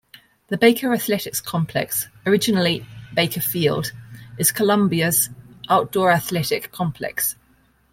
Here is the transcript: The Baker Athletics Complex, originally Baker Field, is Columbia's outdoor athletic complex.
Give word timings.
The 0.47 0.57
Baker 0.57 0.91
Athletics 0.91 1.39
Complex, 1.41 2.07
originally 2.25 2.87
Baker 3.13 3.39
Field, 3.39 3.91
is 4.39 4.51
Columbia's 4.51 5.29
outdoor 5.69 6.09
athletic 6.11 6.71
complex. 6.71 7.35